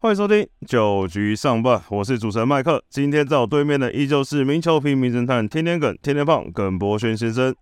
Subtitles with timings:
[0.00, 2.80] 欢迎收听九局上半，我是主持人麦克。
[2.88, 7.52] 今天在我对面的依旧是名球评、名侦探、天天梗、天天胖耿博轩先生。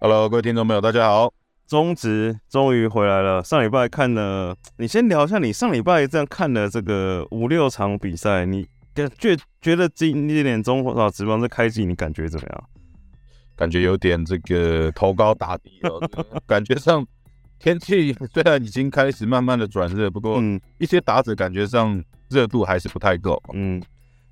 [0.00, 1.30] Hello，各位听众朋友，大家好。
[1.68, 3.44] 中职终于回来了。
[3.44, 12.64] 上礼拜看了，你先聊一下你上礼拜这样看了这个五六场比赛，你感觉觉得今年中华职棒这开季你感觉怎么样？
[13.54, 16.00] 感觉有点这个头高打低哦，
[16.46, 17.06] 感觉上
[17.64, 23.42] 天气 虽然已经开始慢慢的转热，不过嗯一些打者感觉上热度还是不太够。
[23.54, 23.82] 嗯，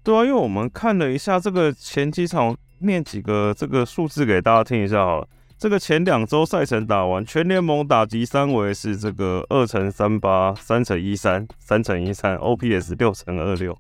[0.05, 5.27] 对啊，因为我们看了一下这个前几场，念几个这个数字给大家听一下好了。
[5.57, 13.75] 这个前两周赛程打完，全联盟打击三围是这个二乘三八、三乘一三、三乘一三，OPS 六乘二六。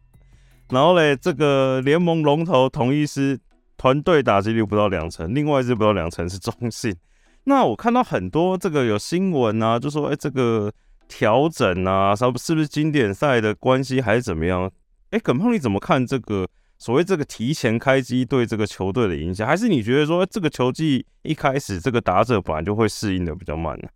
[0.70, 3.38] 然后嘞，这个联盟龙头同一师
[3.76, 6.96] 团队打击率不到两成，另外一支不到两成是中信。
[7.44, 10.72] 那我看到很多这个有新闻啊，就说哎、这个
[11.08, 14.70] 调整啊，是不是不是经典赛的关系还是怎么样？
[15.10, 19.46] 哎、耿胖你怎么看这个所谓这个提前开机对这个球队的影响？
[19.46, 23.88] 还是你觉得说这个球季一开始这个打者本来就会适应的比较慢呢、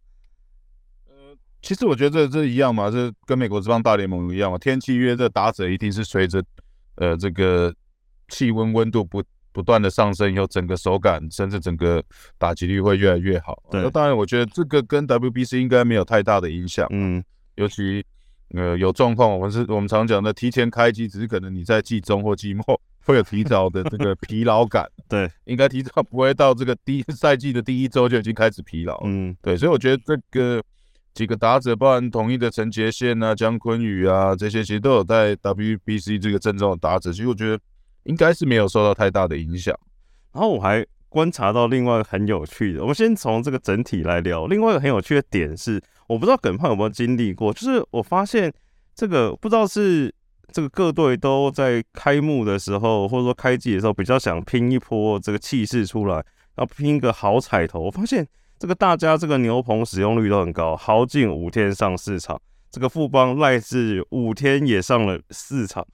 [1.63, 6.45] 其实我觉得这这一样嘛，这跟美国这帮大联盟一样嘛，天气越热，打者一定是随着
[6.97, 7.75] 呃这个
[8.29, 9.23] 气温温度不
[9.57, 12.05] 不断的上升以后，整个手感甚至整个
[12.37, 13.57] 打击率会越来越好。
[13.71, 16.87] 对那当然我觉得这个跟 WBC 应该没有太大的影响。
[16.91, 18.05] 嗯，尤其
[18.51, 29.01] 呃有状况，我们是我们常讲的提前开机，只是可能你在季中或季末 会有提早的这个疲劳感， 对，应该提早不会到这个第赛季的第一周就已经开始疲劳。
[29.07, 30.63] 嗯对，所以我觉得这个
[31.15, 37.59] 几个打者，包含统一的陈杰宪啊、姜昆宇啊这些，其实都有在 WBC 这个阵中的打者，其实我觉得
[38.07, 39.79] 应该是没有受到太大的影响。
[40.33, 44.47] 然后我还观察到另外一个很有趣的，我们先从这个整体来聊。
[44.47, 48.53] 另外一个很有趣的点是，我不知道耿胖有没有经历过，就是我发现
[48.95, 50.13] 这个不知道是
[50.53, 56.23] 这个各队都在开幕的时候，或者说开季的时候，比较想拼一波这个气势出来，
[56.57, 57.81] 要拼一个好彩头。
[57.81, 58.27] 我发现
[58.59, 62.41] 这个大家这个牛棚使用率都很高，豪进五天上四场，
[62.71, 65.87] 这个富邦赖志五天也上了四场，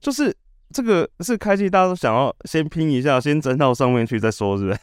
[0.00, 0.34] 就是
[0.72, 4.78] 这个是开季大家都想要先拼一下，先争到上面去再说，是不是？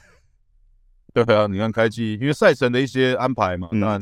[1.26, 3.80] 对啊，你看开季，因为赛程的一些安排嘛，嗯。
[3.80, 4.00] 那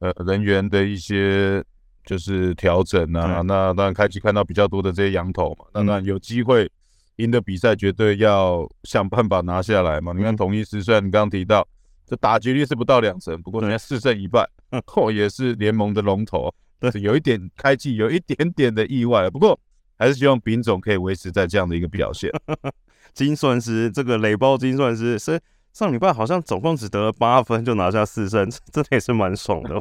[0.00, 1.64] 呃人员的一些
[2.04, 3.46] 就是调整啊，对。
[3.46, 5.86] 那当然开季看到比较多的这些羊头嘛，那嗯。
[5.86, 6.70] 当然有机会
[7.16, 10.12] 赢的比赛绝对要想办法拿下来嘛。
[10.12, 11.66] 你看嗯统一时虽然你刚刚提到
[12.06, 16.90] 这打击率是不到两成，不过人家四胜一败嗯，后 也是联盟的龙头，对。
[16.90, 19.58] 是有一点开季有一点点的意外，不过
[19.98, 22.30] 还是希望丙种可以维持在这样的一个表现。
[23.14, 25.40] 金算师这个垒包金算师是
[25.72, 29.80] 上礼拜好像总共只得了八分就拿下四胜， 真的也是蛮爽的。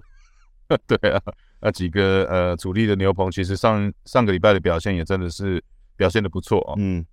[0.87, 1.21] 对啊，
[1.61, 5.63] 那几个呃主力的牛棚，其实上上个礼拜的表现也真的是
[5.95, 6.73] 表现的不错哦。
[6.77, 7.05] 嗯，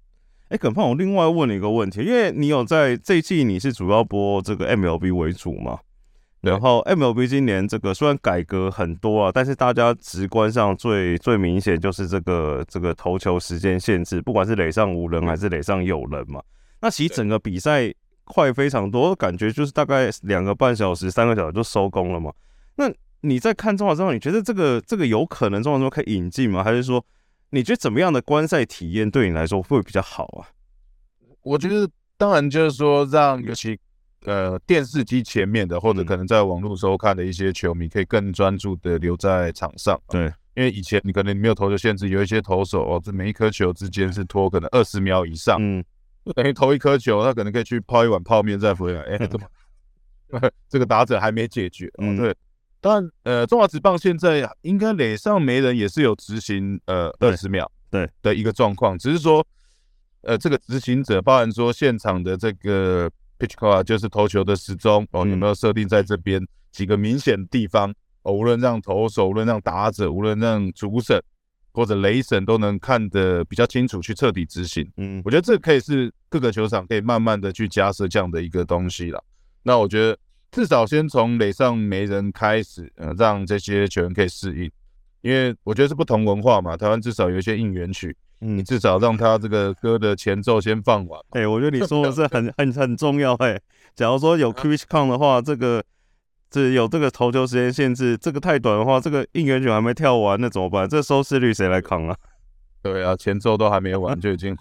[0.48, 5.78] 哎、耿胖，我另外问你一个问题，因为你有在这一季你是主要播这个 MLB 为主嘛？
[6.44, 16.43] 对然后 MLB 今年这个虽然改革很多啊，但是大家直观上最最明显就是这个这个投球时间限制，不管是垒上无人还是垒上有人嘛。
[16.81, 17.93] 那其实整个比赛
[18.25, 22.33] 快非常多，感觉就是大概两个半小时、三个小时就收工了嘛。
[22.77, 26.62] 那你在看中华之后，你觉得这个这个有可能中华之后可以引进吗？
[26.62, 27.04] 还是说
[27.50, 30.49] 你觉得怎么样的观赛体验对你来说会比较好啊？
[31.43, 33.78] 我觉得当然就是说让尤其
[34.24, 40.00] 呃电视机前面的，或者嗯可能在网络收看的一些球迷，可以更专注的留在场上。
[40.08, 40.24] 对，
[40.54, 45.84] 因为以前你可能没有投球限制，有一些投手哦，这每一颗球之间是拖可能二十秒以上，嗯，
[46.24, 49.00] 就等于投一颗球，他可能可以去泡一碗泡面再回来。
[49.02, 49.46] 哎， 怎么
[50.68, 51.91] 这个打者还没解决？
[51.98, 52.34] 嗯嗯，对。
[52.80, 59.46] 但，呃，中华职棒现在应该垒上没人也是有执行呃对二十秒对的一个状况，只是说
[60.20, 66.41] 呃这个执行者，包含说现场的这个 pitch clock 就是投球的时钟哦，嗯有没有设定在这边
[66.71, 71.22] 几个明显的地方哦，无论让投手，无论让打者，无论让主审
[71.72, 74.89] 或者雷审都能看得比较清楚，去彻底执行。
[74.97, 79.22] 嗯我觉得这可以是各个球场可以慢慢的去加设这样的一个东西了。
[79.63, 80.16] 那我觉得
[80.53, 84.71] 至少先从垒上没人开始，呃，让这些球员可以适应，
[85.24, 86.76] 因为我觉得是不同文化嘛。
[86.76, 91.18] 台湾至少有一些应援曲，嗯你，至少让他这个歌的前奏先放完。
[91.30, 93.59] 哎、我觉得你说的是 很很很重要哎、
[93.94, 95.82] 假如说有 q u i c count 的话，这个
[96.50, 100.86] 这有这个投球时间限制，这个太短的话，这个应援曲还没跳完，那怎么办？
[100.86, 102.15] 这收视率谁来扛啊？
[102.82, 104.54] 对啊，前奏都还没完就已经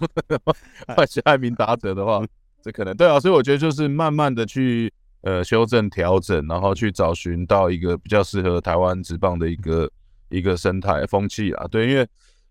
[0.95, 2.25] 换下一名打者的话，
[2.61, 4.89] 这可能对啊，所以我觉得就是慢慢的去
[5.23, 9.91] 呃修正调整，然后去找寻到一个比较适合台湾职棒的一个
[10.33, 11.67] 一个生态风气啊。
[11.67, 12.07] 对，因为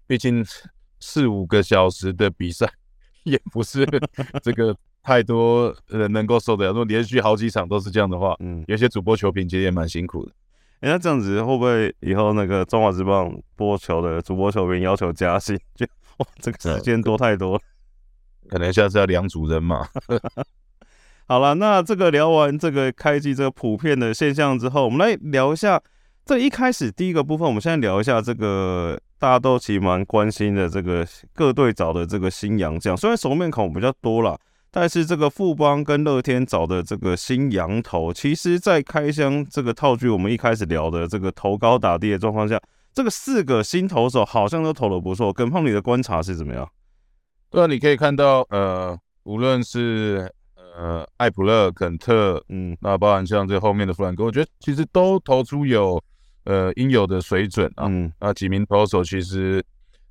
[0.07, 0.45] 毕竟
[1.01, 2.71] 四五个小时的比赛，
[3.25, 3.87] 也不是
[4.43, 6.71] 这个太多人能够受得了。
[6.71, 10.33] 如果连续好几场都是这样的话，嗯，有些主播球评其实也蛮辛苦的。
[10.81, 15.59] 哎，那这样子会不会以后那个中华职棒播球的主播球评要求加薪？
[15.75, 15.87] 就
[16.19, 17.61] 哇，这个时间多太多了，
[18.49, 19.87] 可能下次要两组人嘛。
[21.27, 25.81] 好了，那这个聊完这个开机这个普遍的现象之后，我们来聊一下
[26.25, 27.47] 这一开始第一个部分。
[27.47, 34.39] 我们现在聊一下这个大家都其实蛮关心的这个各队找的这个新洋将，虽然熟面孔比较多了。
[34.75, 42.59] 但是这个富邦跟乐天找的这个新羊头，其实，在开箱这个套句，我们一开始聊的这个投高打低的状况下，
[42.95, 45.31] 这个四个新投手好像都投的不错。
[45.31, 46.67] 耿胖你的观察是怎么样？
[47.51, 50.33] 对啊，你可以看到，呃，无论是
[50.75, 56.03] 呃艾普勒、肯特，嗯，那包含像这后面的弗兰哥，我觉得其实都投出有
[56.45, 57.87] 呃应有的水准啊。
[57.87, 59.65] 嗯，那几名投手其实。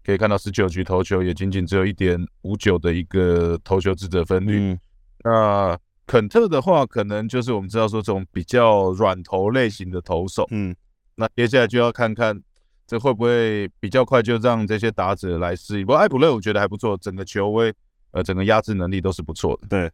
[0.04, 4.76] 可以看到十九局投球也仅仅只有一点五九的一个投球自责分率。
[5.24, 10.48] 那肯特的话，可能就是我们知道说这种比较软投类型的投手。
[10.50, 10.76] 嗯，
[11.14, 12.42] 那接下来就要看看
[12.88, 15.86] 这会不会比较快就让这些打者来适应。
[15.86, 17.72] 不过艾普勒我觉得还不错，整个球威
[18.10, 19.68] 呃整个压制能力都是不错的。
[19.68, 19.92] 对，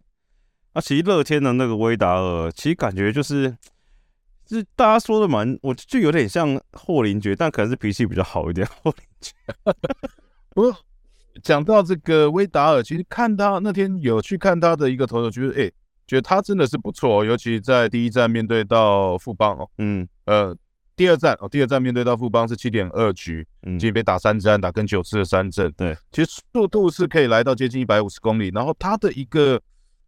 [0.73, 3.57] 那其实乐天的那个威达尔，其实感觉就是。
[4.47, 8.65] 就是大家说的蛮，我就有点像霍林爵，但可能是脾气比较好一点。
[8.81, 9.33] 霍林爵，
[10.55, 10.75] 不过
[11.43, 15.71] 讲到这个威达尔，其实看他那天有去看他的一个投球，觉得哎，
[16.07, 20.55] 觉得他真的是不错，尤其在第一站面对到富邦哦，嗯，呃，
[20.95, 29.61] 第二站哦，第二站面对到富邦是七点二局，嗯，仅被打三支安打跟九次的三振，对，其实速度是可以来到接近一百五十公里，然后他的一个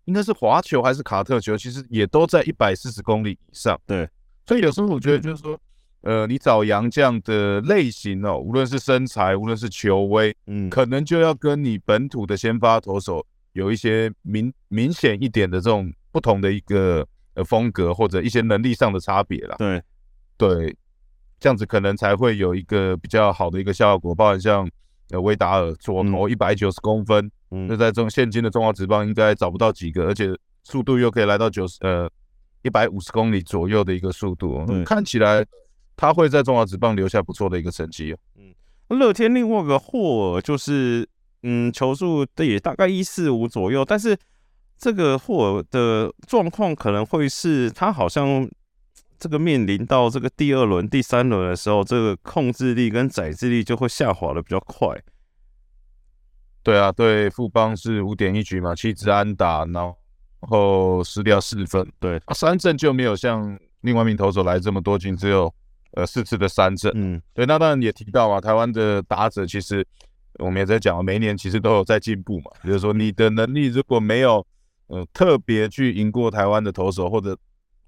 [0.06, 4.10] 应该是滑球还是卡特球，其实也都在一百四十公里以上，对。
[4.50, 5.56] 所以有时候我觉得就是说，
[6.02, 13.24] 呃，你找洋将的类型哦，无论是身材，无论是球威，嗯，可能就要跟你本土的先发投手
[13.54, 19.56] 有一些明明显一点的这种不同的一个呃风格，或者一些能力上的差别了。
[19.60, 19.80] 对
[20.36, 20.76] 对，
[21.40, 24.16] 这样子可能才会有一个比较好的一个效果。
[24.16, 24.68] 包含像
[25.12, 32.10] 呃威达尔左投一百九十公分，那在这种现今的中华职棒应该找不到几个，而且速度又可以来到九十呃。
[32.70, 35.44] 一百五十公里左右的一个速度，看起来
[35.98, 38.18] 他会在中华职棒留下不错的一个成绩哦。
[38.38, 38.54] 嗯，
[39.00, 41.10] 乐天另外一个霍尔就是，
[41.42, 44.16] 嗯，球速也大概一四五左右，但是
[44.78, 48.48] 这个霍尔的状况可能会是他好像
[49.18, 54.96] 这个面临到这个第二轮、第三轮的时候，这个控制力跟载制力就会下滑的比较快。
[56.62, 59.99] 对啊，对，富邦是五点一局嘛，七支安打，然后。
[60.42, 65.54] 然后失掉四分，对，三振就没有像另外一名投手来这么多进，只有
[65.92, 69.86] 呃四次的三振，嗯，对，那当然也提到啊，台湾的打者其实
[70.36, 74.46] 我们也在讲，每一年其实都有在进步嘛，就是说你的能力如果没有
[74.88, 77.38] 呃特别去赢过台湾的投手，或者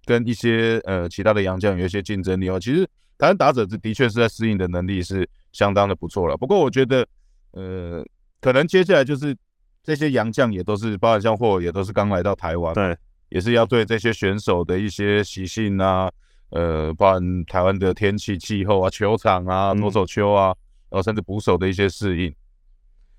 [0.03, 2.85] 跟一些呃其他的洋将有一些竞争力哦，其实
[3.17, 6.35] 台湾打者这的确是在适应的能力是相当的不错了。
[6.35, 7.07] 不过我觉得
[7.51, 8.05] 呃
[8.41, 9.33] 可能接下来就是。
[9.83, 12.95] 这些洋将也都是，包含像霍也都是刚来到台湾，对，
[13.29, 16.11] 也是要对这些选手的一些习性啊，
[16.51, 20.53] 呃，包含台湾的天气、气候啊、球场啊、投手球啊，
[20.89, 22.33] 然后甚至捕手的一些适应。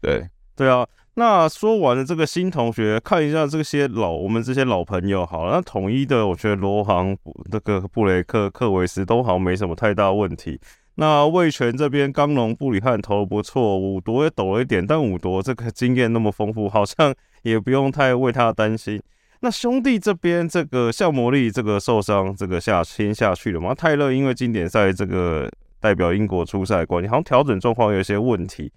[0.01, 0.87] 对，对啊。
[1.15, 7.15] 那说完了这个新同学，看一下这些老我们这些老朋友，好了，那统一的，我觉得罗航、
[7.51, 10.59] 那个布雷克、克维斯都好像没什么太大问题。
[10.97, 19.01] 那魏权这边，刚龙布里汉投的不错，五夺也抖了一点，但五夺这个经验那么丰富，好像也不用太为他担心。
[19.41, 23.75] 那兄弟这边，这个效魔力这个受伤，这个下先下去了吗？
[23.75, 28.71] 泰勒因为经典赛这个代表英国出赛关系，好像调整状况有些问题。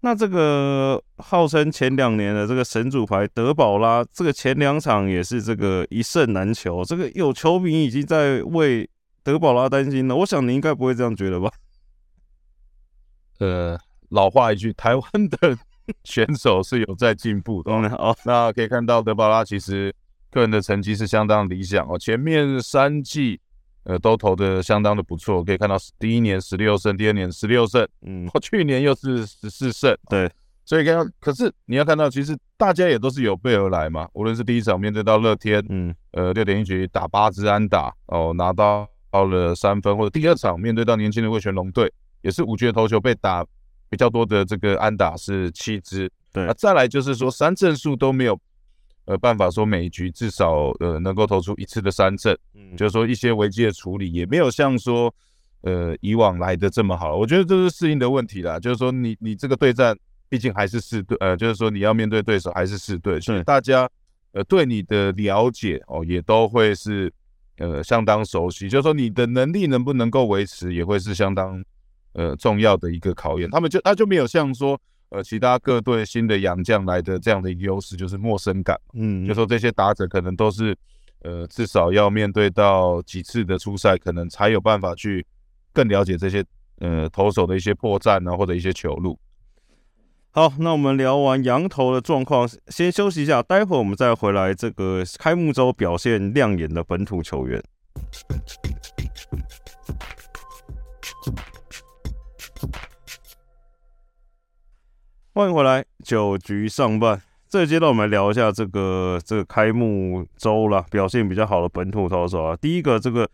[0.00, 8.90] 那这个号称前两年的这个神主牌德保拉，这个前两场也是这个一胜难求，这个有球迷已经在为。
[9.22, 11.50] 德保拉担心了，我想你应该不会这样觉得吧？
[13.38, 13.78] 呃，
[14.10, 15.56] 老话一句，台湾的
[16.04, 18.14] 选手是有在进步的哦。
[18.24, 19.94] 那可以看到德保拉其实
[20.30, 23.40] 个人的成绩是相当理想哦，前面三季
[23.84, 25.42] 呃都投的相当的不错。
[25.42, 30.30] 可以看到第一年十六胜，第二年十六胜，嗯，去年又是十四胜，对。
[30.66, 34.06] 所以看到，可是你要看到，其实大家也都是有备而来嘛。
[34.12, 38.86] 无论是第一场面对到乐天，嗯，呃，六点一局打八支安打哦，拿到。
[39.10, 43.44] 到了三分，或者第二场面对到年轻的魏全龙队，也是五局的投球被打
[43.88, 46.10] 比较多的这个安打是七支。
[46.32, 48.38] 对，那再来就是说三振数都没有
[49.06, 55.12] 呃办法说每一局至少呃能够投出一次的三振，嗯，就是说一些危机的处理也没有像说
[55.62, 57.16] 呃以往来的这么好。
[57.16, 59.96] 我觉得这是适应的问题啦，就是说你你这个对战
[60.28, 63.90] 毕竟还是四队，呃，就是说你要面对对手还是四队，所以大家
[64.30, 67.12] 呃对你的了解哦也都会是
[67.60, 71.64] 呃相当熟悉，就是说你的能力能不能够维持也会是相当
[72.14, 73.48] 呃重要的一个考验。
[73.48, 74.76] 他们就他就没有像说。
[75.12, 80.72] 呃，其他各队新的洋将来的这样的一个优势就是陌生感，嗯，就说这些打者可能都是，
[81.22, 85.26] 呃，至少要面对到几次的初赛，可能才有办法去
[85.72, 86.44] 更了解这些
[86.78, 89.18] 呃投手的一些破绽啊，或者一些球路。
[90.32, 97.60] 好，那我们聊完羊头的状况，先休息一下，待会儿我们再回来这个开幕周表现亮眼的本土球员。
[105.34, 112.56] 欢迎回来，九局上半这个阶段，我们来聊一下这个这个开幕周了，表现比较好的本土投手啊。
[112.56, 113.28] 第一个，这个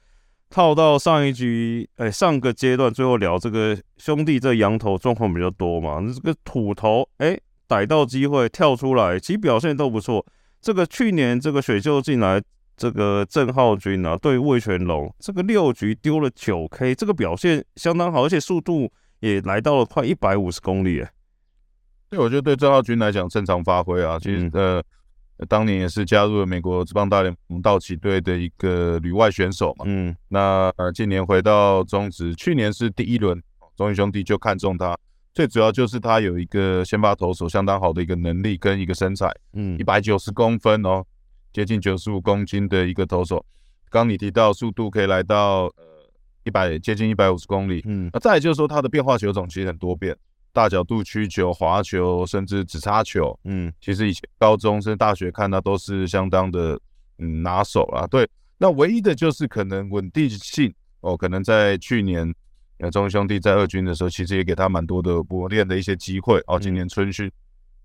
[0.49, 10.25] 套到上一局，哎，上个阶段最后聊这个兄弟这羊头状况比较多嘛，那这个土头哎逮到机会跳出来，其实表现都不错。
[10.61, 12.43] 这个去年这个选秀进来
[12.77, 21.11] 这个郑浩君啊，对魏全龙这个六局丢了九 K，这个表现相当好，而且速度也来到了快一百五十公里哎。
[22.09, 24.17] 对，我觉得对郑浩军来讲正常发挥啊。
[24.19, 24.83] 其实呃，
[25.49, 29.85] 当年也是加入了美国职棒大联盟道奇队的一个旅外选手嘛。
[29.87, 33.43] 嗯，那呃，近年回到中职，去年是第一轮，
[33.77, 34.97] 中信兄弟就看中他，
[35.35, 39.31] 最主要就是他有一个先发投手相当好的一个能力跟一个身材。
[39.53, 41.05] 嗯，一百九十公分哦，
[41.53, 43.45] 接近九十五公斤的一个投手。
[43.91, 45.85] 刚你提到速度可以来到呃
[46.45, 47.83] 一百接近一百五十公里。
[47.85, 50.17] 嗯，那再就是说他的变化球种其实很多变。
[50.57, 56.81] 大角度曲球、滑球，甚至直插球，嗯，其实以前高中甚至大学看到都是相当的
[57.19, 58.07] 嗯拿手啊。
[58.07, 62.35] 对，那唯一的就是可能稳定性哦，可能在去年
[62.79, 66.59] 呃中兄弟在二军的时候，其实也给他蛮多的磨练的一些机会哦。
[66.59, 67.31] 今年春训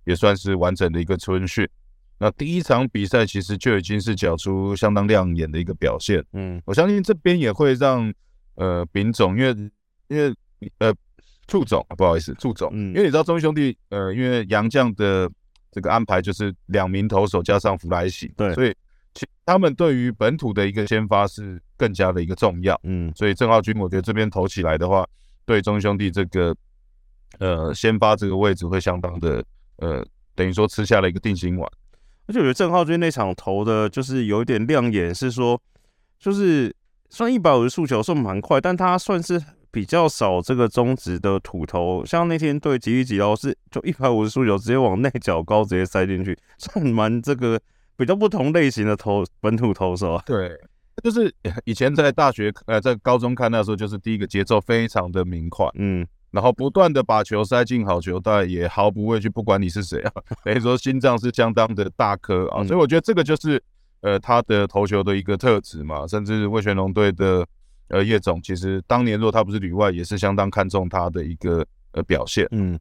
[0.05, 1.67] 也算是完整的一个春训，
[2.17, 6.23] 那第一场比赛其实就已经是缴出相当亮眼的一个表现。
[6.31, 8.13] 嗯，我相信这边也会让
[8.55, 9.49] 呃丙总，因为
[10.07, 10.33] 因为
[10.77, 10.95] 呃。
[11.51, 15.29] 祝总，不好意思，祝总，嗯，因为你知道中兄弟，呃，因为杨将的
[15.69, 18.73] 这个安排就是两名投手加上弗莱喜，对，所以
[19.13, 25.05] 其他们对于本土的一个先发是更加的一个重要，嗯，所以郑浩军，我觉得这边投起来的话，
[25.43, 26.55] 对中兄弟这个
[27.39, 29.43] 呃先发这个位置会相当的，
[29.75, 30.01] 呃，
[30.33, 31.69] 等于说吃下了一个定心丸。
[32.27, 35.61] 而且我觉得郑浩军那场投的就是有一点亮眼，是说
[36.17, 36.73] 就是
[37.09, 39.43] 算一百五十速球算蛮快，但他算是。
[39.71, 47.57] 比较少这个中指的土头，像那天对吉利吉奥是就一百五十速球直接往内角高直接塞进去，算蛮这个
[47.95, 50.23] 比较不同类型的投本土投手啊。
[50.25, 50.59] 对，
[51.01, 60.11] 就是 以前在大学呃在高中看那时候，就是第一个节奏非常的明快，嗯，然后不断的把球塞进好球袋，也毫不畏惧，不管你是谁啊，
[60.43, 63.63] 等于说心脏是相当的大颗啊，所以我觉得这个就是
[64.01, 67.47] 呃他的投球的一个特质嘛，甚至魏全龙队的。
[67.91, 72.47] 呃，叶总其实当年若他不是旅外，也是相当看重他的一个呃表现。
[72.51, 72.79] 嗯，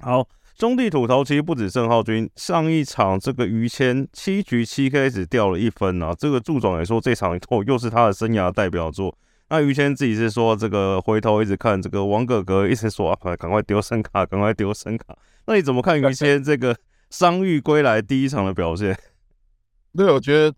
[0.00, 6.14] 好，中地土头其实不止郑浩君，上一场这个于谦七局七 K 只掉了一分啊。
[6.14, 9.16] 这个祝总也说这场哦又是他的生涯代表作。
[9.48, 15.16] 那于谦自己是说这个回头一直看这个王哥哥一直说啊，赶快丢声卡，赶快丢声卡。
[15.46, 16.76] 那你怎么看于谦这个
[17.08, 18.94] 伤愈归来第一场的表现？
[19.96, 20.54] 对，我觉得。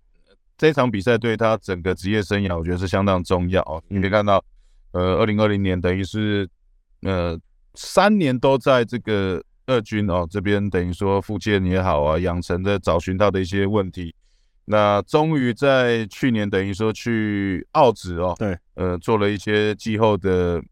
[0.57, 3.83] 这场比赛对他整个职业生涯，我觉得是相当重要哦。
[3.89, 4.43] 你可以看到，
[4.93, 6.49] 呃，二零二零年等于是
[7.03, 7.37] 呃
[7.75, 14.15] 三年都在这个二军哦这边，等于说复健也好啊，养成的找寻到的一些问题，
[14.67, 20.63] 那终于在去年等于说去澳职哦，对，呃，做了一些季后的，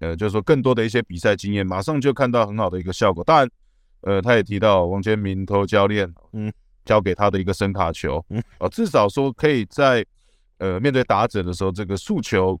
[0.00, 3.24] 呃，就是说更多的一些比赛经验，马上就看到很好的一个效果。
[3.24, 3.50] 当然，
[4.02, 6.52] 呃，他也提到王建民投教练，嗯。
[6.84, 8.24] 交给他的一个声卡球，
[8.58, 10.04] 啊，至少说可以在
[10.58, 12.60] 呃面对打者的时候，这个速球，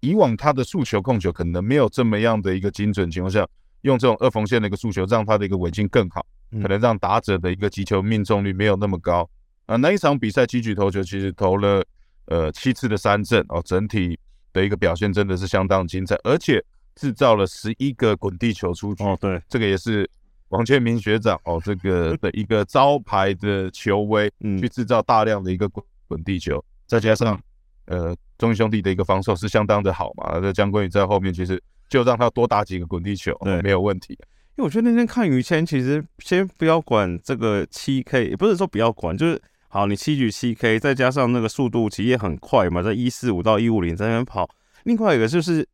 [0.00, 3.46] 以往他的速球控球可能没有这么样的一个精准情况下，
[3.82, 6.24] 用这种二缝线的一个速球，让他的一个尾劲更好，
[6.62, 9.28] 可能让打者的一个击球命中率没有那么高
[9.66, 9.76] 啊。
[9.76, 11.82] 那一场比赛七局投球，其实投了
[12.26, 14.18] 呃七次的三振哦，整体
[14.52, 16.62] 的一个表现真的是相当精彩，而且
[16.94, 20.08] 制造了十一个滚地球出局哦，对，这个也是。
[20.50, 27.40] 王建民学长哦，这个的一个招牌的球威， 嗯，去制造大量的一个滚滚地球，再加上
[27.86, 34.16] 呃中兄弟的一个防守是相当的好嘛，这江坤宇在后面其实就让他多打几个滚地球，对，没有问题。
[34.56, 39.38] 因为我觉得那天看于谦，其实先不要管这个七 K，也不是说不要管，就是
[39.68, 44.48] 好，你七局七 K，再加上那个速度其实也很快嘛，在一四五到一五零在那边跑。
[44.84, 45.68] 另外一个就是，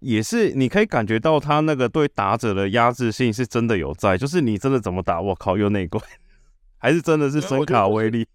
[0.00, 6.00] 也是你可以感觉到他那个对打者的压制性是真的有在，就是你真的怎么打，我靠，又内鬼，
[6.78, 8.26] 还是真的是声卡威力。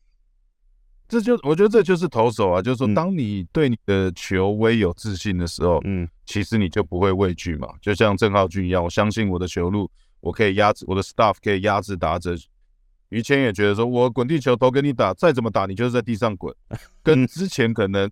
[1.07, 7.67] 这就我觉得这就是投手啊，就是说，当你对你的球威有自信的时候，嗯，其实你就不会畏惧嘛。
[7.81, 9.89] 就像郑浩俊一样，我相信我的球路，
[10.21, 12.35] 我可以压制我的 staff，可以压制打者。
[13.09, 16.51] 于谦也觉得说，我滚地球投给你打，再怎么打，你就是在地上滚。
[17.03, 18.09] 跟之前可能，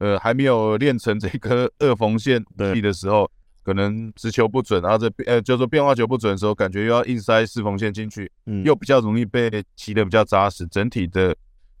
[0.00, 3.30] 呃，还没有练成这颗二缝线地的时候，
[3.62, 11.32] 可能直球不准，然后这呃，就是说变化球不准的时候，感觉又要硬塞四缝线进去，嗯，又比较容易被骑的比较扎实，整体的。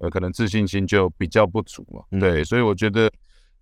[0.02, 3.12] 呃，可能自信心就比较不足嘛，对，所以我觉得，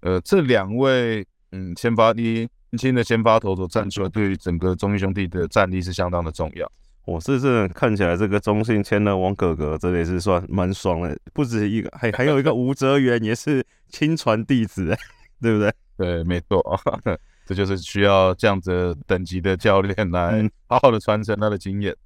[0.03, 2.39] 呃，这两位，嗯，先发第一
[2.71, 6.71] 年轻的先发投手站出来，对于整个中信兄弟的战力是相当的重要。
[7.09, 14.95] 我是真的看起来这个中信签了王哥哥，这也是算蛮爽的，不止一个，还还有一个吴哲源也是亲传弟子，
[15.41, 15.73] 对不对？
[15.97, 16.63] 对，没错，
[17.47, 21.97] 这就是需要这样子等级的教练来好好的传承他的经验。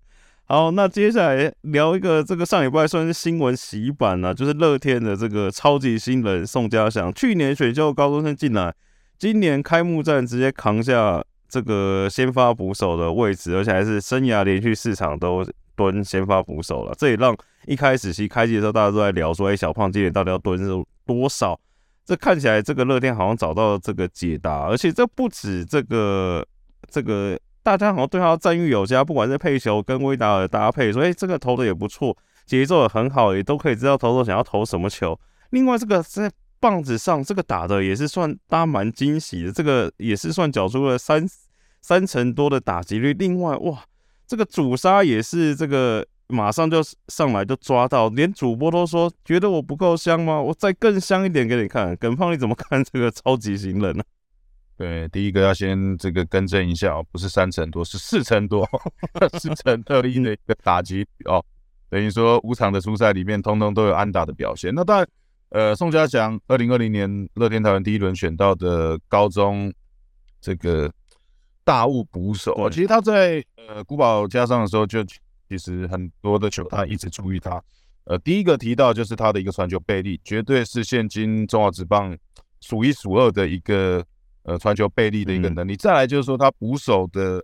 [0.45, 8.73] 好，那接下来聊一个这个上礼拜算是新闻洗版了，就是乐天的这个超级新人宋家祥，去年选秀高中生进来，
[9.19, 16.95] 今年开幕战直接扛下这个先发捕手的位置，而且还是生涯连续四场都蹲先发捕手了。
[16.97, 20.59] 这也让一开始其开机的时候大家都在聊说，哎，小胖今年到底要蹲
[21.05, 21.61] 多少？
[22.07, 26.43] 这看起来这个乐天好像找到了这个解答，而且这不止这个
[26.91, 27.39] 这个。
[27.65, 35.17] 大家好像对他赞誉有加，不管是配球跟威达尔搭配，说哎这个投的也不错，节奏也很好，也都可以知道投手想要投什么球。
[35.51, 36.29] 另外这个在
[36.63, 41.27] 棒子上这个打的也是算搭蛮惊喜的，这个也是算缴出了三
[41.81, 43.13] 三成多的打击率。
[43.15, 43.85] 另外哇，
[44.29, 50.41] 这个主杀也是这个马上就上来就抓到，连主播都说觉得我不够香吗？
[50.41, 51.97] 我再更香一点给你看。
[51.97, 54.05] 耿胖你怎么看这个超级行人呢？
[54.77, 58.69] 对，第一个要先这个更正一下哦，不是三成多，是四成多，
[59.39, 61.45] 四成二一的一个打击哦，
[61.91, 64.73] 等于说五场的初赛里面，通通都有安打的表现。
[64.75, 65.07] 那当然，
[65.53, 69.73] 呃，宋家祥二零二零年乐天台湾第一轮选到的高中
[70.41, 70.91] 这个
[71.63, 75.05] 大物捕手，其实他在呃古堡加上的时候，就
[75.49, 77.63] 其实很多的球他一直注意他。
[78.05, 82.17] 呃，第一个提到就是他的一个传球背力，绝对是现今中华职棒
[82.61, 84.05] 数一数二的一个。
[84.45, 87.41] 呃，传球背力的一个能力，再来就是说他捕手的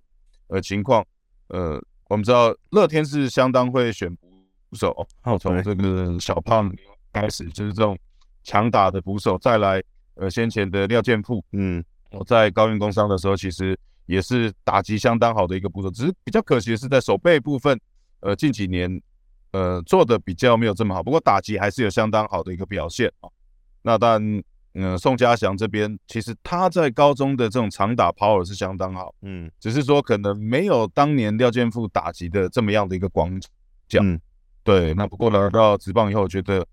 [0.48, 1.06] 呃情况，
[1.46, 4.26] 呃，我们知道乐天是相当会选捕
[4.72, 5.06] 手，
[5.40, 6.68] 从这个小胖
[7.12, 7.98] 开始就是这种
[8.44, 9.82] 强打的捕手，再来
[10.14, 17.78] 呃先前的廖健富，嗯，我在高运工商的时候其实也是打击相当好的一个捕手，只是比较可惜的是在手背部分，
[18.20, 19.00] 呃近几年
[19.52, 23.28] 呃做的比较没有这么好，不过打击还是有相当好的一个表现啊，
[23.82, 24.42] 那但。
[24.74, 33.40] 嗯，宋家祥这边其实他在高中的这种长打 power 是相当好，嗯，只是说可能没有当年廖健富打击的这么样的一个广
[33.88, 34.20] 角，嗯，
[34.62, 34.94] 对。
[34.94, 36.64] 那不过来到职棒以后，我觉得，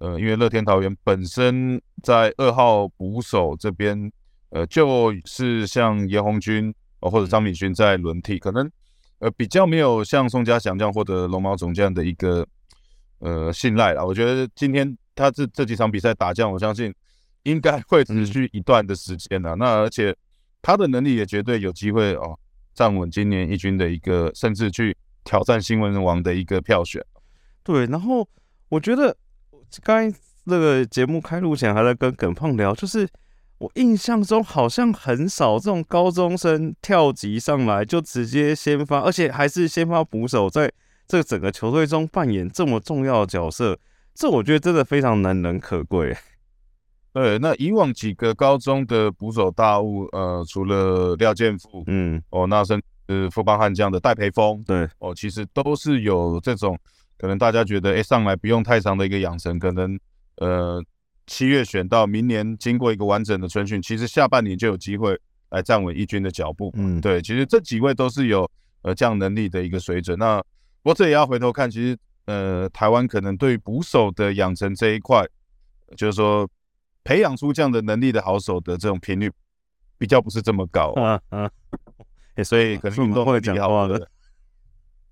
[0.00, 4.12] 呃，因为乐天桃园本身在二号捕手这边，
[4.50, 8.70] 呃，就是像严红军哦或者张敏勋在轮替，可能
[9.20, 12.46] 呃比较没有像宋家祥这样或者龙毛总这样的一个
[13.20, 14.04] 呃信赖了。
[14.04, 16.92] 我觉得今天他这这几场比赛打将，我相信。
[17.44, 19.54] 应该会持续一段的时间呢。
[19.58, 20.14] 那而且
[20.60, 22.38] 他的能力也绝对有机会哦，
[22.74, 27.02] 站稳今年一军的一个，甚至去挑战新闻王的一个票选。
[27.62, 28.28] 对，然后
[28.68, 29.16] 我觉得
[29.82, 33.08] 刚才那个节目开录前还在跟耿胖聊，就是
[33.58, 40.72] 我印象中好像很少这种高中生跳级上来就直接先发，而且还是先发捕手，在
[41.06, 43.78] 这整个球队中扮演这么重要的角色，
[44.14, 46.16] 这我觉得真的非常难能可贵。
[47.12, 56.78] 对，那以往几个高中的捕手大物，呃，除了廖建富，嗯，哦，那甚至富邦悍将的戴培峰，对，哦，其实都是有这种
[57.20, 59.98] 可能，大家觉得，哎，上来不用太长的一个养成，可能，
[60.36, 60.82] 呃，
[61.26, 65.18] 七月选到明年，经过一个完整的春训，其实下半年就有机会
[65.50, 68.50] 来站稳一军的脚步，嗯，对，其实这几位都是有
[68.82, 70.18] 呃这样能力的一个水准。
[70.18, 70.38] 那
[70.82, 75.26] 不过这也要回头看，其实，呃，台湾可能对捕手的养成这一块，
[75.96, 76.48] 就是说。
[77.02, 79.32] 培养出这样的能力的好手的这种频率
[79.96, 80.92] 比较不是这么高，
[81.30, 81.50] 嗯
[82.36, 84.06] 嗯，所以可能运动会讲好的，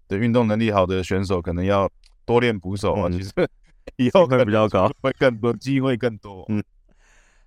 [0.08, 1.88] 对运动能力好的选手可能要
[2.24, 3.30] 多练捕手啊，其实
[3.96, 6.44] 以后会比较高，会更多机会更多。
[6.48, 6.62] 嗯，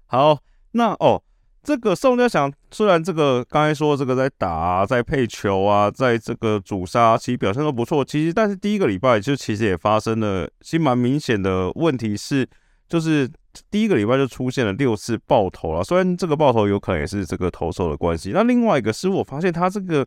[0.05, 0.37] 好，
[0.71, 1.21] 那哦，
[1.63, 12.47] 这个宋家祥虽然这个刚才说这个在打、在配球啊，在这个主杀其实表现都不错，其实但是第一个礼拜就其实也发生了，其实蛮明显的问题是。
[12.91, 13.25] 就是
[13.69, 18.31] 第一个礼拜就出现了六次爆头了，虽然这个爆头有可能也是这个投手的关系。
[18.33, 20.05] 那另外一个是我发现他这个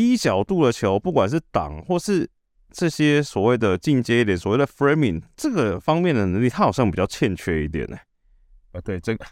[0.00, 2.26] 低角度的球，不管是挡或是
[2.70, 7.98] 这些所谓的进阶一点，所谓的 framing 这个方面的能力，他好像比较欠缺一点呢。
[8.72, 9.26] 啊，对，这个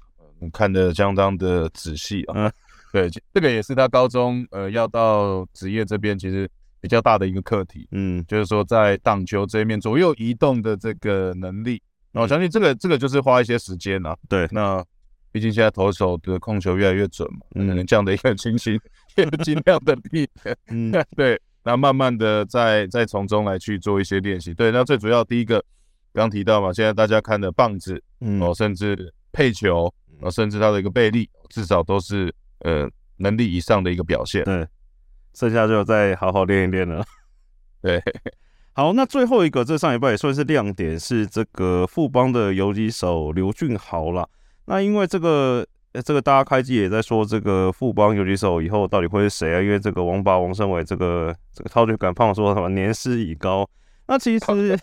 [0.53, 2.53] 看的相当的仔细啊。
[2.93, 6.47] 对，这个也是他高中呃要到职业这边其实
[6.83, 7.89] 比较大的一个课题。
[7.93, 11.81] 嗯，就是说在挡球这一面左右移动的这个能力。
[12.13, 14.15] 那我相信这个这个就是花一些时间啊。
[14.29, 14.85] 对，那
[15.33, 18.81] 毕竟现在投手的控球越来越准嘛，可能这样的一个情形也
[19.45, 20.57] 尽量的避免。
[20.69, 21.41] 嗯， 对。
[21.65, 24.55] 那慢慢的再再从中来去做一些练习。
[24.55, 25.63] 对，那最主要第一个
[26.15, 28.03] 刚提到嘛，现在大家看的棒子，
[28.41, 34.43] 哦，甚至配球，哦，甚至他的一个背力，至少都是呃能力以上的一个表现。
[34.45, 34.67] 对，
[35.35, 37.05] 剩下就再好好练一练了。
[37.83, 38.03] 对，
[38.73, 44.27] 好，那最后一个这上一拜也算是亮点，是这个富邦的游击手刘俊豪了。
[44.65, 45.67] 那因为这个。
[46.05, 49.61] 这个大家开机也在说，这个富邦游击手以后到底会是谁啊？
[49.61, 53.69] 因为这个王八王胜伟这个这个超级感胖说什么年事已高。
[54.07, 54.45] 那其实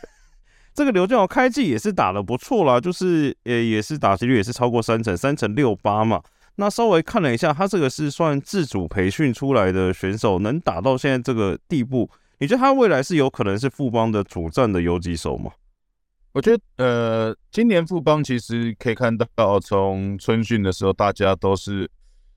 [0.73, 6.21] 这个刘俊豪开季也是打的不错啦，就是呃也是打击率也是超过三成，三成六八嘛。
[6.57, 15.51] 那稍微看了一下，他这个是算自主培训出来的选手，能打到现在这个地步，你觉得他未来是有可能是富邦的主战的游击手吗？
[16.35, 21.89] 我觉得，呃，今年富邦其实可以看到，从春训的时候，大家都是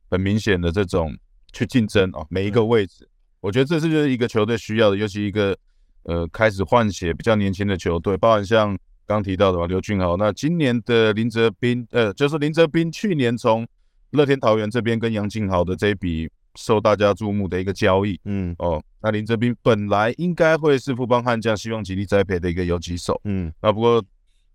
[0.08, 1.18] 很明显的这种
[1.52, 3.08] 去竞争哦，每一个位置。
[3.40, 5.58] 我觉得这是就是一个球队需要的，尤其一个
[6.04, 10.16] 呃开始换血比较年轻的球队，包含像刚提到的刘俊豪。
[10.16, 13.66] 那今年的林哲斌，呃，就是林哲斌去年从
[14.10, 16.30] 乐天桃园这边跟杨敬豪的这一笔。
[16.58, 18.52] 受大家注目的一个交易，嗯。
[18.58, 24.04] 哦，那林哲斌本来应该会是富邦悍将希望极力栽培的一个游击手，嗯，那不过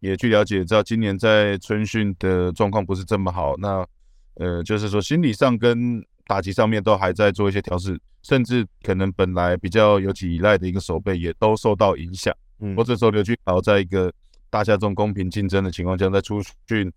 [0.01, 3.87] 也据了解，知道今年在春训的状况不是这么好，那
[4.33, 14.11] 呃，就是说心理上跟打击上面都还在做一些调试，甚至可能本来比较有几依赖的一个手背也都受到影响，嗯，或者说刘俊豪在一个
[14.49, 16.91] 大家中公平竞争的情况下，在出训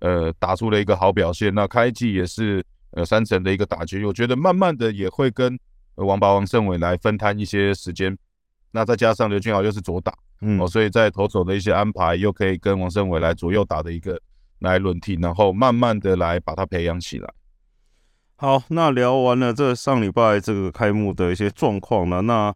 [0.00, 2.64] 呃打出了一个好表现，那开季也是。
[2.94, 5.58] 呃，三层的一个打击，我觉得慢慢的也会跟
[5.96, 8.16] 王八王胜伟来分摊一些时间。
[8.70, 14.20] 那再加上刘俊豪又是左打，嗯，哦，所以在投手的一些安排，又可以跟王胜伟来左右打的一个
[14.60, 17.32] 来轮替，然后慢慢的来把他培养起来。
[18.36, 22.54] 好，那聊完了这上礼拜这个开幕的一些状况了，那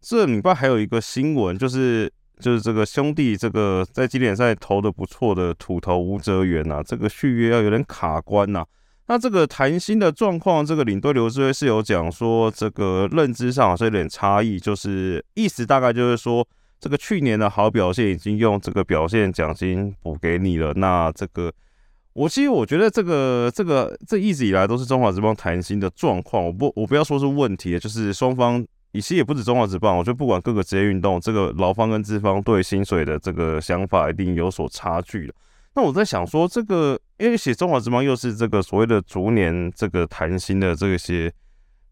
[0.00, 8.64] 这礼拜还有一个新闻，就是就是这个兄弟这个在经典赛投的不错的土头吴哲源呐，这个续约要有点卡关呐。
[9.10, 16.46] 那这个谈薪的状况，这个领队刘志威是有讲说，这个认知上是有点差异，就是意思大概就是说，
[16.78, 20.72] 这个去年的好表现已经用这个表现奖金补给你了。
[20.74, 21.52] 那这个，
[22.12, 35.34] 我其实我觉得这个这个这一直以来都是中华职棒谈薪的状况，我不我不要说是问题，就是双方，其实也不止中华职棒，我觉得不管各个职业运动，这个劳方跟资方对薪水的这个想法一定有所差距的。
[35.74, 41.32] 那我在想说，这个因为写中华之邦又是这个所谓的逐年这个谈薪的这些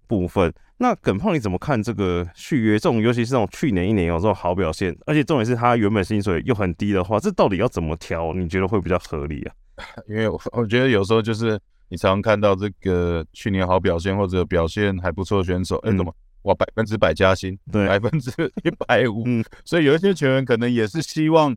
[0.08, 8.34] 部分，那耿胖你怎么看这个续约这种，尤其是这种去年一年有这种好表现，而且重点是他原本薪水又很低的话，这到底要怎么调？
[8.34, 9.54] 你觉得会比较合理啊？
[10.08, 16.12] 因为我我觉得有时候就是你常常看到这个去年好表现或者表现还不错的选手，哎，怎么
[16.42, 18.30] 哇百分之百加薪，对，百分之
[18.64, 19.24] 一百五，
[19.64, 21.54] 所以有一些球员可能也是希望，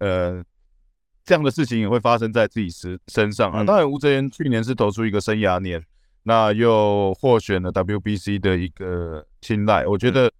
[0.00, 0.44] 呃。
[1.26, 3.64] 这样的事情也会发生在自己身身上啊！
[3.64, 5.84] 当然，吴哲源去年是投出一个生涯年，
[6.22, 9.84] 那又获选了 WBC 的一个青睐。
[9.88, 10.32] 我觉得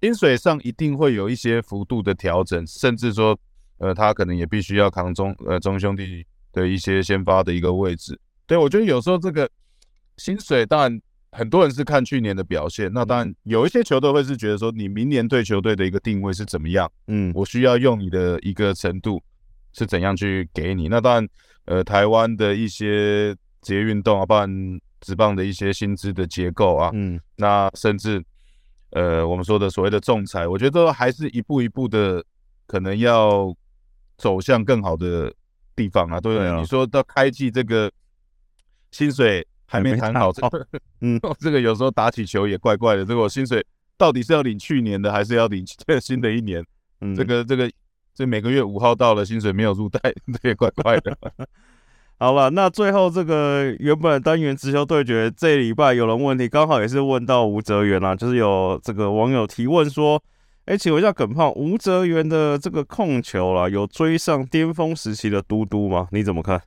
[0.00, 3.38] 薪水上一定会有一些幅度的调整，甚至说，
[3.76, 6.24] 呃，他可能也必须要扛中呃中兄弟
[6.54, 8.18] 的一些先发的一个位置。
[8.46, 9.46] 对我觉得有时候这个
[10.16, 11.00] 薪水，当然
[11.32, 16.90] 很多人是看去年的表现，那当然有一些球队会是觉得说，你明年对球队的一个定位是怎么样？
[17.08, 19.22] 嗯，我需要用你的一个程度。
[19.72, 20.88] 是怎样去给你？
[20.88, 21.28] 那当然，
[21.66, 24.50] 呃，台湾的一些职业运动啊，包含
[25.00, 28.22] 职棒的一些薪资的结构啊，嗯，那甚至，
[28.90, 32.24] 呃，我们说的所谓的仲裁，我觉得还是一步一步的，
[32.66, 33.54] 可能要
[34.18, 35.32] 走向更好的
[35.76, 36.20] 地方啊。
[36.20, 37.90] 对，你说到开季这个
[38.90, 40.32] 薪水还没谈好，
[41.00, 43.04] 嗯，这个有时候打起球也怪怪的。
[43.04, 43.64] 这个薪水
[43.96, 45.64] 到底是要领去年的，还是要领
[46.00, 46.64] 新的一年？
[47.00, 47.70] 嗯，这个这个。
[48.20, 49.98] 这每个月五号到了，薪水没有入袋，
[50.42, 51.16] 这也怪怪的。
[52.20, 60.22] 好了，那最后这个原本单元直球对决，这礼拜有人问题，刚好也是问到吴哲源啊，就是有这个网友提问说，
[60.66, 66.08] 哎，请问一下耿胖，吴哲源的这个控球啦，有追上巅峰时期的嘟嘟吗？
[66.12, 66.60] 你怎么看？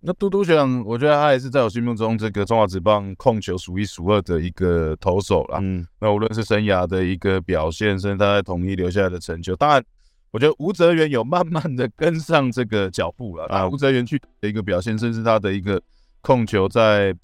[0.00, 5.58] 那嘟嘟学长，我觉得他也是在我心目中这个中华职棒控球数一数二的一个投手啦。
[5.60, 9.84] 嗯，那无论是生涯的一个表现，甚至他在统一留下来的成就，当然，
[10.30, 13.44] 我觉得吴泽源有慢慢的跟上这个脚步了。
[13.46, 15.80] 啊，吴泽源去的一个表现，甚至他的一个
[16.20, 17.14] 控球，在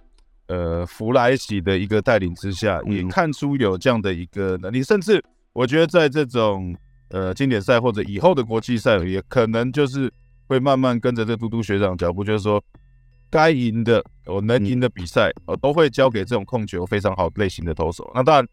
[0.49, 4.83] 呃弗莱喜的一个带领之下，也看出有这样的一个能力。
[4.83, 6.77] 甚至我觉得在这种
[7.09, 10.13] 呃经典赛或者以后的国际赛，也可能就是。
[10.47, 12.63] 会慢慢跟着这嘟嘟学长脚步，就是说，
[13.31, 18.13] 该赢的我能赢的比赛，我都会交给这种控球非常好类型的投手。
[18.15, 18.49] 那当然，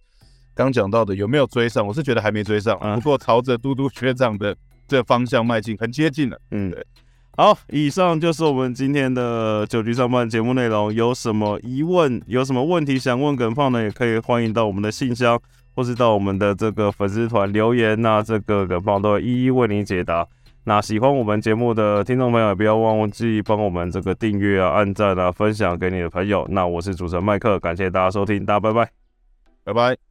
[0.53, 4.55] 刚讲到的有没有追上，我是觉得还没追上，不过朝着嘟嘟学长的
[4.87, 6.37] 这方向迈进，很接近了。
[6.51, 6.85] 嗯，对。
[7.37, 10.93] 好，以上就是我们今天的九局上半节目内容。
[10.93, 13.81] 有什么疑问，有什么问题想问耿胖呢？
[13.81, 15.41] 也可以欢迎到我们的信箱，
[15.73, 20.27] 或是到我们的这个粉丝团留言，那这个耿胖都会一一为你解答。
[20.65, 26.45] 那喜欢我们节目的听众朋友，也不要忘记帮我们这个订阅啊、按赞啊、分享给你的朋友。
[26.51, 28.91] 那我是主持人麦克，感谢大家收听，大家拜拜，
[29.63, 30.10] 拜拜。